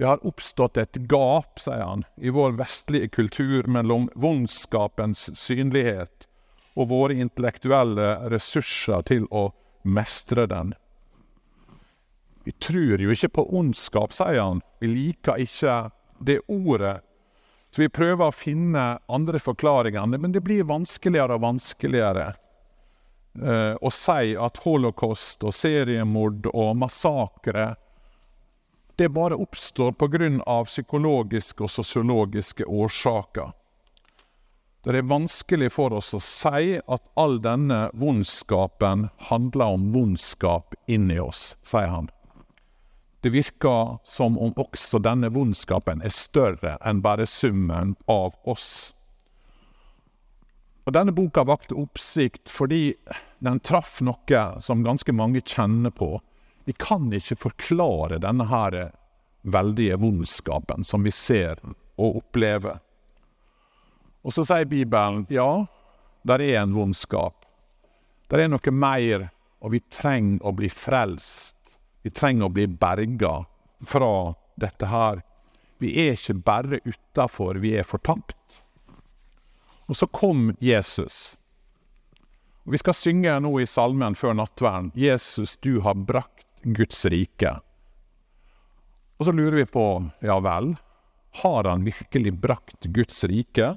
det 0.00 0.08
har 0.08 0.24
oppstått 0.26 0.80
et 0.80 0.98
gap, 1.06 1.60
sier 1.60 1.84
han, 1.84 2.02
i 2.16 2.32
vår 2.34 2.56
vestlige 2.58 3.12
kultur 3.14 3.68
mellom 3.70 4.08
vondskapens 4.18 5.28
synlighet 5.38 6.26
og 6.72 6.88
våre 6.90 7.14
intellektuelle 7.20 8.30
ressurser 8.32 9.04
til 9.06 9.28
å 9.30 9.50
mestre 9.84 10.48
den. 10.50 10.72
Vi 12.42 12.56
tror 12.58 12.98
jo 12.98 13.14
ikke 13.14 13.30
på 13.36 13.46
ondskap, 13.54 14.16
sier 14.16 14.40
han. 14.40 14.62
Vi 14.82 14.90
liker 14.90 15.38
ikke 15.44 15.76
det 16.18 16.40
ordet. 16.50 16.98
Så 17.70 17.84
vi 17.84 17.92
prøver 17.92 18.26
å 18.26 18.34
finne 18.34 18.86
andre 19.08 19.38
forklaringer, 19.40 20.08
men 20.18 20.34
det 20.34 20.42
blir 20.44 20.66
vanskeligere 20.68 21.38
og 21.38 21.44
vanskeligere 21.46 22.32
eh, 23.40 23.74
og 23.80 23.92
si 23.94 24.34
at 24.36 24.60
holocaust 24.64 25.44
og 25.44 25.54
seriemord 25.56 26.50
og 26.52 26.76
massakre 26.76 27.72
det 28.96 29.08
bare 29.08 29.34
oppstår 29.34 29.92
pga. 29.92 30.64
psykologiske 30.64 31.64
og 31.64 31.70
sosiologiske 31.70 32.64
årsaker. 32.64 33.52
Det 34.84 34.96
er 34.98 35.06
vanskelig 35.06 35.70
for 35.72 35.94
oss 35.94 36.10
å 36.14 36.20
si 36.20 36.76
at 36.76 37.02
all 37.14 37.38
denne 37.42 37.88
vondskapen 37.94 39.08
handler 39.30 39.76
om 39.76 39.92
vondskap 39.94 40.74
inni 40.86 41.20
oss, 41.22 41.56
sier 41.62 41.86
han. 41.86 42.10
Det 43.22 43.30
virker 43.30 43.98
som 44.04 44.38
om 44.38 44.50
også 44.58 44.98
denne 44.98 45.30
vondskapen 45.30 46.02
er 46.02 46.10
større 46.10 46.74
enn 46.82 47.02
bare 47.04 47.26
summen 47.30 47.94
av 48.10 48.34
oss. 48.42 48.94
Og 50.82 50.94
Denne 50.96 51.14
boka 51.14 51.44
vakte 51.46 51.76
oppsikt 51.78 52.50
fordi 52.50 52.94
den 53.42 53.60
traff 53.62 54.00
noe 54.02 54.42
som 54.62 54.82
ganske 54.82 55.14
mange 55.14 55.42
kjenner 55.42 55.94
på. 55.94 56.16
Vi 56.64 56.74
kan 56.78 57.10
ikke 57.14 57.38
forklare 57.38 58.20
denne 58.22 58.46
her 58.50 58.78
veldige 59.42 59.98
vondskapen 59.98 60.86
som 60.86 61.02
vi 61.06 61.10
ser 61.14 61.58
og 61.98 62.22
opplever. 62.22 62.80
Og 64.22 64.34
så 64.34 64.44
sier 64.46 64.68
Bibelen 64.70 65.26
ja, 65.30 65.66
der 66.22 66.42
er 66.42 66.60
en 66.62 66.74
vondskap. 66.74 67.46
Der 68.30 68.44
er 68.44 68.50
noe 68.50 68.74
mer, 68.74 69.26
og 69.60 69.74
vi 69.74 69.82
trenger 69.92 70.46
å 70.46 70.54
bli 70.56 70.70
frelst. 70.70 71.58
Vi 72.02 72.10
trenger 72.14 72.46
å 72.46 72.54
bli 72.54 72.66
berga 72.66 73.42
fra 73.86 74.12
dette 74.58 74.88
her. 74.90 75.22
Vi 75.82 75.90
er 76.06 76.14
ikke 76.14 76.38
bare 76.46 76.78
utafor, 76.86 77.58
vi 77.58 77.74
er 77.78 77.86
fortapt. 77.86 78.61
Og 79.86 79.98
så 79.98 80.06
kom 80.06 80.52
Jesus. 80.60 81.36
Og 82.64 82.72
Vi 82.72 82.78
skal 82.78 82.94
synge 82.94 83.34
nå 83.42 83.52
i 83.60 83.66
salmen 83.66 84.14
før 84.14 84.36
nattverden 84.38 84.92
'Jesus, 84.94 85.56
du 85.56 85.80
har 85.80 85.94
brakt 85.94 86.46
Guds 86.62 87.04
rike'. 87.06 87.60
Og 89.18 89.26
så 89.26 89.32
lurer 89.32 89.56
vi 89.56 89.66
på, 89.66 90.10
ja 90.20 90.38
vel, 90.42 90.76
har 91.42 91.64
han 91.64 91.84
virkelig 91.84 92.32
brakt 92.32 92.86
Guds 92.86 93.24
rike? 93.24 93.76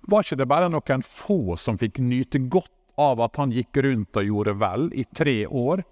Var 0.00 0.22
ikke 0.22 0.38
det 0.38 0.46
bare 0.46 0.70
noen 0.70 1.02
få 1.02 1.56
som 1.56 1.78
fikk 1.78 1.98
nyte 1.98 2.38
godt 2.38 2.72
av 2.98 3.20
at 3.20 3.36
han 3.36 3.52
gikk 3.52 3.76
rundt 3.84 4.16
og 4.16 4.26
gjorde 4.26 4.56
vel 4.60 4.88
i 4.94 5.04
tre 5.04 5.46
år? 5.46 5.84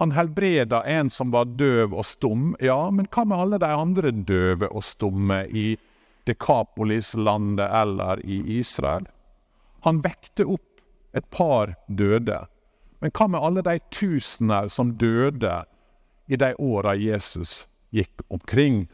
Han 0.00 0.14
helbreda 0.16 0.82
en 0.88 1.10
som 1.12 1.30
var 1.30 1.44
døv 1.60 1.94
og 1.94 2.06
stum, 2.08 2.54
ja, 2.60 2.90
men 2.90 3.08
hva 3.12 3.24
med 3.24 3.38
alle 3.38 3.58
de 3.60 3.68
andre 3.68 4.10
døve 4.10 4.70
og 4.70 4.84
stumme 4.84 5.42
i 5.48 5.74
Dekapolis-landet 6.28 7.70
eller 7.70 8.20
i 8.26 8.42
Israel. 8.58 9.08
Han 9.86 10.00
vekte 10.04 10.44
opp 10.44 10.80
et 11.16 11.30
par 11.30 11.74
døde. 11.88 12.46
Men 13.00 13.12
hva 13.16 13.28
med 13.32 13.40
alle 13.40 13.62
de 13.64 13.78
tusener 13.90 14.68
som 14.68 14.94
døde 15.00 15.62
i 16.28 16.36
de 16.36 16.52
åra 16.58 16.94
Jesus 16.94 17.66
gikk 17.90 18.22
omkring? 18.28 18.84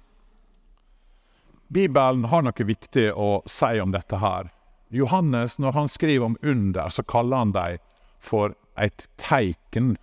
Bibelen 1.69 2.29
har 2.31 2.45
noe 2.47 2.69
viktig 2.69 3.09
å 3.13 3.43
si 3.51 3.81
om 3.83 3.91
dette 3.91 4.21
her. 4.23 4.53
Johannes, 4.95 5.59
når 5.59 5.73
han 5.73 5.89
skriver 5.91 6.27
om 6.29 6.37
under, 6.43 6.89
så 6.89 7.03
kaller 7.03 7.43
han 7.43 7.53
dem 7.57 7.83
for 8.23 8.55
et 8.79 9.09
teiken. 9.19 9.97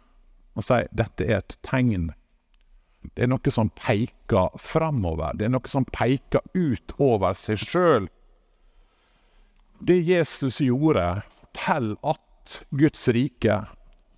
Han 0.54 0.66
sier 0.68 0.92
dette 0.92 1.24
er 1.24 1.40
et 1.40 1.56
tegn. 1.64 2.12
Det 3.14 3.26
er 3.26 3.32
noe 3.32 3.54
som 3.54 3.70
peker 3.78 4.54
framover. 4.60 5.36
Det 5.38 5.48
er 5.48 5.54
noe 5.54 5.70
som 5.70 5.86
peker 5.86 6.44
utover 6.56 7.36
seg 7.38 7.62
sjøl. 7.62 8.10
Det 9.84 10.00
Jesus 10.08 10.62
gjorde, 10.64 11.24
forteller 11.42 11.98
at 12.16 12.56
Guds 12.72 13.08
rike 13.14 13.60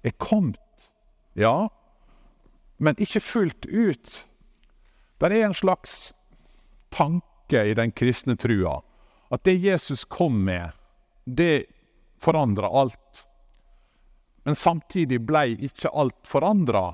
er 0.06 0.16
kommet. 0.22 0.90
Ja, 1.34 1.68
men 2.78 2.96
ikke 3.02 3.24
fullt 3.24 3.66
ut. 3.66 4.26
Det 5.20 5.32
er 5.32 5.48
en 5.48 5.58
slags 5.58 6.14
tanke 6.94 7.64
i 7.66 7.74
den 7.76 7.92
kristne 7.96 8.38
trua 8.40 8.80
at 9.34 9.44
det 9.44 9.58
Jesus 9.58 10.06
kom 10.06 10.44
med, 10.46 10.72
det 11.26 11.66
forandra 12.22 12.70
alt. 12.70 13.26
Men 14.44 14.56
samtidig 14.56 15.22
blei 15.26 15.56
ikke 15.66 15.90
alt 15.90 16.28
forandra. 16.28 16.94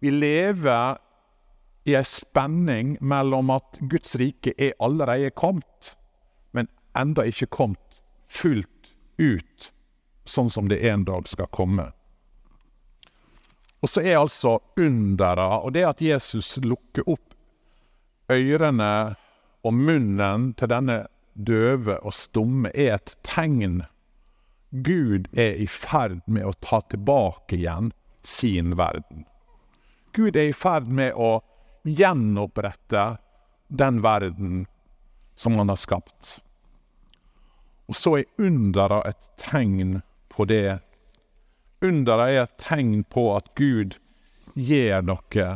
Vi 0.00 0.10
lever 0.10 0.98
i 1.84 1.94
ei 1.96 2.04
spenning 2.04 2.96
mellom 3.00 3.50
at 3.52 3.80
Guds 3.80 4.16
rike 4.20 4.54
er 4.58 4.76
allerede 4.80 5.30
kommet, 5.36 5.94
men 6.52 6.68
enda 6.98 7.24
ikke 7.28 7.50
kommet 7.52 8.00
fullt 8.30 8.92
ut, 9.20 9.70
sånn 10.24 10.50
som 10.52 10.68
det 10.70 10.80
en 10.88 11.04
dag 11.08 11.28
skal 11.28 11.50
komme. 11.52 11.90
Og 13.80 13.88
så 13.88 14.04
er 14.04 14.20
altså 14.20 14.58
undera, 14.76 15.62
og 15.64 15.72
det 15.76 15.86
at 15.88 16.02
Jesus 16.04 16.58
lukker 16.60 17.08
opp 17.08 17.30
ørene 18.30 19.16
og 19.66 19.74
munnen 19.76 20.50
til 20.56 20.70
denne 20.70 21.00
døve 21.34 21.96
og 22.04 22.14
stumme, 22.14 22.70
er 22.74 22.98
et 22.98 23.16
tegn. 23.26 23.82
Gud 24.70 25.26
er 25.32 25.56
i 25.58 25.66
ferd 25.66 26.20
med 26.26 26.46
å 26.46 26.54
ta 26.62 26.82
tilbake 26.92 27.56
igjen 27.58 27.90
sin 28.22 28.76
verden. 28.78 29.24
Gud 30.12 30.36
er 30.36 30.50
i 30.50 30.56
ferd 30.56 30.88
med 30.90 31.14
å 31.14 31.40
gjenopprette 31.86 33.04
den 33.68 34.00
verden 34.02 34.66
som 35.38 35.56
han 35.56 35.70
har 35.72 35.78
skapt. 35.80 36.38
Og 37.90 37.96
så 37.96 38.16
er 38.20 38.28
undera 38.42 39.00
et 39.08 39.20
tegn 39.40 40.00
på 40.30 40.46
det. 40.50 40.80
Undera 41.82 42.28
er 42.30 42.44
et 42.44 42.58
tegn 42.60 43.02
på 43.08 43.30
at 43.36 43.50
Gud 43.58 43.96
gjør 44.54 45.06
noe 45.06 45.48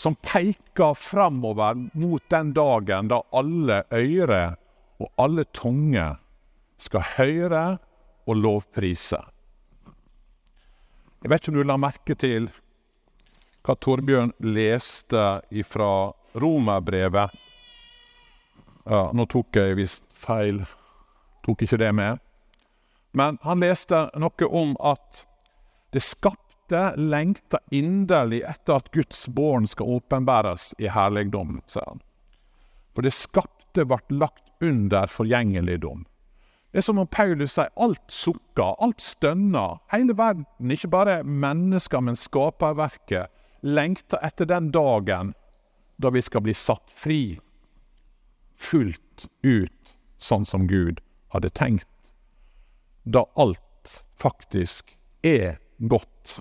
som 0.00 0.16
peker 0.24 0.94
framover 0.96 1.76
mot 1.92 2.24
den 2.32 2.54
dagen 2.56 3.10
da 3.10 3.20
alle 3.36 3.82
øyre 3.92 4.54
og 5.00 5.10
alle 5.20 5.44
tunger 5.52 6.16
skal 6.80 7.04
høre 7.18 7.64
og 8.24 8.40
lovprise. 8.40 9.20
Jeg 11.20 11.28
vet 11.28 11.42
ikke 11.42 11.52
om 11.52 11.58
du 11.58 11.68
la 11.68 11.76
merke 11.80 12.16
til 12.16 12.48
hva 13.66 13.76
Torbjørn 13.76 14.32
leste 14.44 15.24
ifra 15.50 16.12
Romerbrevet. 16.34 17.30
Ja, 18.90 19.10
nå 19.12 19.26
tok 19.30 19.56
jeg 19.56 19.76
visst 19.78 20.04
feil. 20.16 20.62
Tok 21.44 21.64
ikke 21.66 21.78
det 21.80 21.90
med. 21.96 22.20
Men 23.12 23.38
han 23.42 23.62
leste 23.62 24.06
noe 24.18 24.48
om 24.48 24.76
at 24.80 25.24
det 25.94 26.02
skapte 26.06 26.82
lengta 26.96 27.58
inderlig 27.74 28.44
etter 28.46 28.78
at 28.78 28.92
Guds 28.94 29.24
barn 29.34 29.66
skal 29.66 29.98
åpenbæres 29.98 30.70
i 30.78 30.90
herligdom, 30.90 31.58
sier 31.66 31.88
han. 31.88 32.04
For 32.94 33.06
det 33.06 33.14
skapte 33.16 33.84
ble 33.86 33.98
lagt 34.22 34.46
under 34.62 35.10
forgjengeligdom. 35.10 36.06
Det 36.70 36.78
er 36.78 36.86
som 36.86 37.00
om 37.02 37.08
Paulus 37.10 37.56
sier 37.56 37.72
alt 37.82 38.14
sukker, 38.14 38.76
alt 38.78 39.02
stønner. 39.02 39.80
Hele 39.90 40.14
verden, 40.14 40.46
ikke 40.70 40.92
bare 40.92 41.16
mennesker, 41.26 42.02
men 42.06 42.18
skaperverket, 42.18 43.26
lengter 43.60 44.18
etter 44.22 44.46
den 44.46 44.70
dagen 44.74 45.34
da 46.00 46.10
vi 46.10 46.22
skal 46.22 46.44
bli 46.46 46.54
satt 46.54 46.90
fri. 46.96 47.38
Fullt 48.56 49.26
ut 49.42 49.96
sånn 50.18 50.44
som 50.48 50.66
Gud 50.68 51.00
hadde 51.32 51.50
tenkt. 51.50 51.88
Da 53.04 53.24
alt 53.34 53.96
faktisk 54.20 54.96
er 55.22 55.58
godt. 55.78 56.38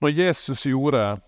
Når 0.00 0.14
Jesus 0.16 0.66
gjorde 0.66 1.20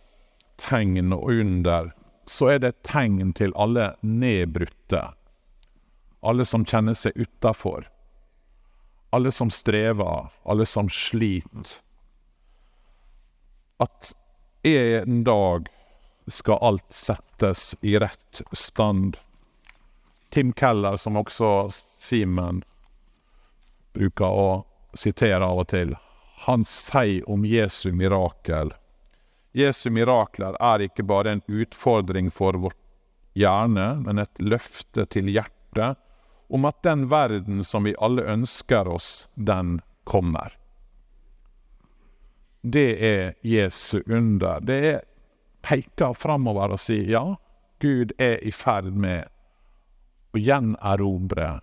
tegn 0.62 1.12
og 1.12 1.28
under, 1.30 1.90
så 2.26 2.54
er 2.54 2.62
det 2.62 2.78
tegn 2.86 3.34
til 3.36 3.54
alle 3.58 3.92
nedbrutte 4.02 5.10
alle 6.22 6.44
som 6.44 6.64
kjenner 6.64 6.94
seg 6.94 7.16
utafor. 7.18 7.88
Alle 9.12 9.32
som 9.34 9.50
strever, 9.50 10.30
alle 10.44 10.66
som 10.66 10.88
sliter. 10.88 11.80
At 13.82 14.12
en 14.62 15.24
dag 15.26 15.66
skal 16.30 16.62
alt 16.62 16.92
settes 16.94 17.72
i 17.80 17.96
rett 17.98 18.42
stand. 18.52 19.16
Tim 20.30 20.52
Keller, 20.56 20.96
som 20.96 21.18
også 21.18 21.66
Simen 22.00 22.62
bruker 23.92 24.38
å 24.44 24.46
sitere 24.94 25.44
av 25.44 25.64
og 25.64 25.68
til, 25.72 25.96
han 26.46 26.64
sier 26.66 27.26
om 27.30 27.44
Jesu 27.46 27.90
mirakel 27.94 28.72
Jesu 29.52 29.90
mirakler 29.92 30.56
er 30.64 30.86
ikke 30.86 31.04
bare 31.04 31.36
en 31.36 31.42
utfordring 31.44 32.30
for 32.32 32.56
vårt 32.56 32.78
hjerne, 33.36 34.00
men 34.00 34.22
et 34.22 34.40
løfte 34.40 35.04
til 35.12 35.28
hjertet 35.28 36.00
om 36.52 36.64
at 36.68 36.80
den 36.84 37.06
verden 37.12 37.60
som 37.64 37.84
vi 37.84 37.92
alle 38.00 38.24
ønsker 38.32 38.88
oss, 38.88 39.28
den 39.36 39.80
kommer. 40.08 40.56
Det 42.62 42.90
er 43.04 43.32
Jesu 43.42 44.00
under. 44.06 44.60
Det 44.60 44.78
er 44.86 45.00
peker 45.62 46.14
framover 46.14 46.74
og 46.74 46.80
sier 46.80 47.08
ja, 47.10 47.24
Gud 47.82 48.14
er 48.22 48.38
i 48.46 48.52
ferd 48.54 48.92
med 48.94 49.26
å 50.32 50.40
gjenerobre, 50.40 51.56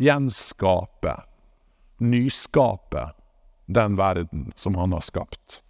gjenskape, 0.00 1.16
nyskape 2.00 3.10
den 3.66 3.96
verden 3.98 4.52
som 4.56 4.78
han 4.78 4.94
har 4.94 5.02
skapt. 5.04 5.60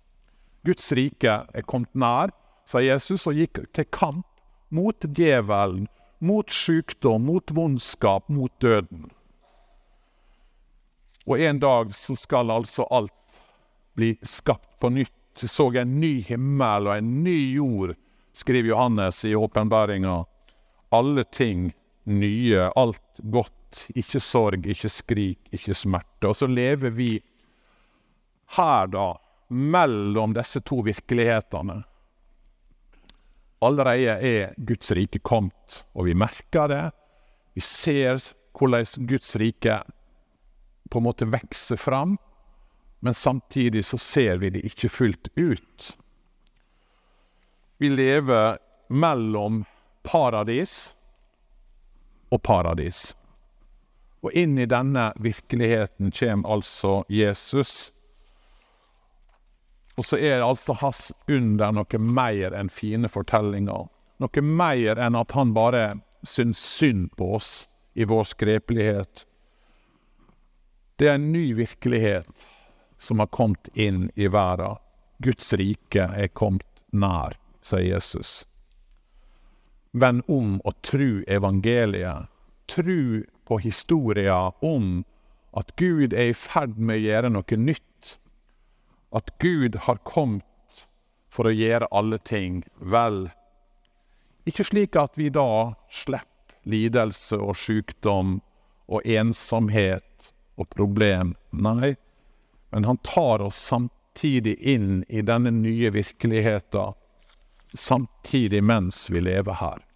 Guds 0.64 0.92
rike 0.92 1.40
er 1.54 1.64
kommet 1.64 1.92
nær, 1.96 2.32
sa 2.68 2.82
Jesus, 2.84 3.26
og 3.26 3.40
gikk 3.40 3.64
til 3.74 3.88
kamp 3.92 4.26
mot 4.70 5.08
djevelen, 5.16 5.88
mot 6.20 6.52
sykdom, 6.52 7.24
mot 7.26 7.50
vondskap, 7.56 8.28
mot 8.28 8.52
døden. 8.60 9.08
Og 11.26 11.40
en 11.40 11.60
dag 11.60 11.94
så 11.96 12.16
skal 12.16 12.52
altså 12.52 12.84
alt 12.90 13.16
bli 14.00 14.14
skapt 14.22 14.78
på 14.80 14.90
nytt. 14.96 15.16
Så 15.40 15.68
en 15.78 16.00
ny 16.00 16.20
himmel 16.26 16.88
og 16.88 16.96
en 16.96 17.12
ny 17.24 17.38
jord, 17.54 17.94
skriver 18.36 18.72
Johannes 18.72 19.22
i 19.24 19.34
åpenbaringa. 19.36 20.16
Alle 20.96 21.24
ting 21.24 21.70
nye, 22.10 22.70
alt 22.76 23.22
godt. 23.22 23.84
Ikke 23.94 24.20
sorg, 24.20 24.66
ikke 24.66 24.90
skrik, 24.90 25.52
ikke 25.54 25.76
smerte. 25.78 26.26
Og 26.26 26.34
så 26.36 26.48
lever 26.50 26.90
vi 26.90 27.12
her, 28.56 28.90
da, 28.90 29.12
mellom 29.54 30.34
disse 30.34 30.62
to 30.66 30.80
virkelighetene 30.86 31.82
allerede 33.60 34.16
er 34.24 34.54
Guds 34.56 34.92
rike 34.96 35.20
kommet, 35.22 35.82
og 35.92 36.08
vi 36.08 36.16
merker 36.16 36.68
det. 36.70 36.84
Vi 37.54 37.62
ser 37.64 38.20
hvordan 38.56 39.06
Guds 39.08 39.34
rike 39.40 39.80
på 40.90 41.00
en 41.00 41.06
måte 41.06 41.28
vokser 41.30 41.78
fram, 41.80 42.16
men 43.00 43.14
samtidig 43.14 43.84
så 43.84 43.98
ser 43.98 44.40
vi 44.42 44.50
det 44.50 44.64
ikke 44.66 44.88
fullt 44.88 45.30
ut. 45.36 45.86
Vi 47.80 47.88
lever 47.88 48.58
mellom 48.88 49.64
paradis 50.04 50.94
og 52.30 52.42
paradis. 52.42 53.14
Og 54.20 54.36
inn 54.36 54.58
i 54.60 54.68
denne 54.68 55.10
virkeligheten 55.16 56.12
kommer 56.12 56.52
altså 56.58 57.00
Jesus 57.08 57.88
og 60.00 60.06
så 60.06 60.16
er 60.16 60.40
altså 60.40 60.72
hans 60.80 61.10
under 61.28 61.74
noe 61.76 61.98
mer 62.00 62.54
enn 62.56 62.70
fine 62.72 63.08
fortellinger. 63.12 63.88
Noe 64.20 64.44
mer 64.44 64.96
enn 64.96 65.18
at 65.18 65.34
han 65.36 65.52
bare 65.52 65.82
syns 66.24 66.62
synd 66.78 67.10
på 67.20 67.34
oss 67.36 67.50
i 67.92 68.06
vår 68.08 68.24
skrepelighet. 68.30 69.26
Det 70.96 71.10
er 71.10 71.18
en 71.18 71.28
ny 71.34 71.50
virkelighet 71.58 72.46
som 73.00 73.18
har 73.18 73.30
kommet 73.32 73.68
inn 73.74 74.10
i 74.14 74.28
verden. 74.28 74.76
Guds 75.18 75.52
rike 75.52 76.06
er 76.16 76.28
kommet 76.28 76.84
nær, 76.92 77.36
sier 77.64 77.86
Jesus. 77.94 78.44
Vend 79.92 80.22
om 80.28 80.58
og 80.64 80.76
tru 80.86 81.24
evangeliet. 81.28 82.28
Tru 82.70 83.24
på 83.48 83.58
historia 83.58 84.52
om 84.62 85.02
at 85.56 85.72
Gud 85.76 86.12
er 86.12 86.30
i 86.30 86.36
ferd 86.36 86.78
med 86.78 87.00
å 87.00 87.06
gjøre 87.08 87.32
noe 87.34 87.58
nytt 87.58 88.12
at 89.16 89.32
Gud 89.42 89.80
har 89.86 89.98
kommet 90.06 90.84
for 91.30 91.50
å 91.50 91.54
gjøre 91.54 91.88
alle 91.90 92.18
ting 92.22 92.62
vel. 92.78 93.24
Ikke 94.46 94.66
slik 94.66 94.96
at 94.98 95.18
vi 95.18 95.28
da 95.34 95.74
slipper 95.90 96.28
lidelse 96.70 97.38
og 97.40 97.56
sykdom 97.56 98.38
og 98.90 99.06
ensomhet 99.06 100.30
og 100.60 100.68
problem. 100.74 101.34
Nei, 101.50 101.96
men 102.70 102.84
han 102.84 102.96
tar 102.96 103.40
oss 103.40 103.56
samtidig 103.56 104.54
inn 104.58 105.04
i 105.08 105.22
denne 105.22 105.50
nye 105.50 105.90
virkeligheten, 105.90 106.94
samtidig 107.72 108.64
mens 108.64 109.10
vi 109.10 109.20
lever 109.20 109.52
her. 109.52 109.86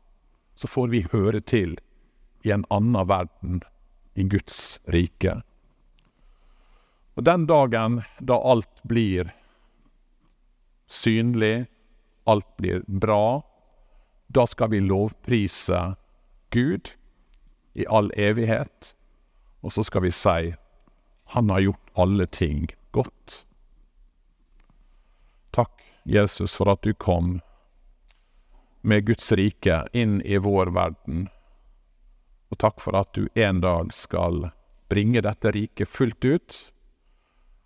Så 0.54 0.70
får 0.70 0.88
vi 0.88 1.06
høre 1.12 1.40
til 1.40 1.78
i 2.42 2.50
en 2.54 2.66
annen 2.70 3.08
verden, 3.08 3.62
i 4.14 4.22
Guds 4.22 4.80
rike. 4.87 5.40
Og 7.14 7.24
den 7.26 7.46
dagen 7.50 8.02
da 8.18 8.38
alt 8.38 8.82
blir 8.82 9.32
synlig, 10.87 11.66
alt 12.26 12.46
blir 12.56 12.82
bra, 12.87 13.42
da 14.26 14.46
skal 14.46 14.70
vi 14.70 14.82
lovprise 14.82 15.94
Gud 16.54 16.94
i 17.74 17.87
all 17.90 18.10
evighet, 18.18 18.94
og 19.62 19.74
så 19.74 19.82
skal 19.87 20.06
vi 20.06 20.12
si 20.14 20.54
Han 21.34 21.50
har 21.50 21.60
gjort 21.60 21.84
alle 21.94 22.26
ting 22.26 22.68
godt. 22.90 23.44
Takk, 25.50 25.83
Jesus, 26.04 26.57
for 26.57 26.72
at 26.74 26.83
du 26.83 26.94
kom 26.94 27.40
med 28.85 29.07
Guds 29.07 29.33
rike 29.33 29.85
inn 29.92 30.20
i 30.22 30.38
vår 30.38 30.72
verden. 30.74 31.28
Og 32.50 32.59
takk 32.61 32.83
for 32.83 32.98
at 32.98 33.14
du 33.16 33.28
en 33.35 33.62
dag 33.64 33.94
skal 33.94 34.50
bringe 34.92 35.22
dette 35.24 35.50
riket 35.54 35.88
fullt 35.88 36.24
ut 36.24 36.61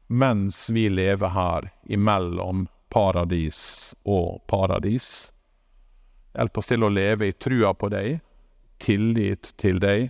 mens 0.08 0.70
vi 0.70 0.86
lever 0.88 1.28
her 1.28 1.68
imellom 1.84 2.68
paradis 2.88 3.94
og 4.04 4.40
paradis. 4.48 5.32
Hjelp 6.32 6.58
oss 6.58 6.70
til 6.70 6.86
å 6.86 6.88
leve 6.92 7.28
i 7.28 7.34
trua 7.36 7.74
på 7.76 7.90
deg, 7.92 8.22
tillit 8.80 9.52
til 9.60 9.80
deg, 9.82 10.08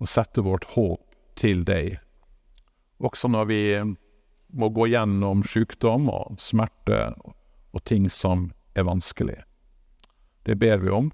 og 0.00 0.08
sette 0.08 0.44
vårt 0.44 0.68
håp 0.74 1.00
til 1.40 1.64
deg. 1.64 1.96
Også 3.00 3.30
når 3.32 3.48
vi 3.48 3.62
må 4.52 4.68
gå 4.74 4.90
gjennom 4.92 5.44
sykdom 5.46 6.08
og 6.12 6.36
smerte 6.42 7.14
og 7.70 7.84
ting 7.88 8.10
som 8.12 8.50
er 8.74 8.86
vanskelig. 8.88 9.38
Det 10.44 10.56
ber 10.60 10.82
vi 10.82 10.90
om 10.90 11.10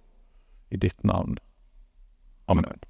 i 0.70 0.80
ditt 0.80 1.04
navn. 1.04 1.36
Amen. 2.50 2.80